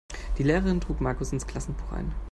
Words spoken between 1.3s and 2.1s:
ins Klassenbuch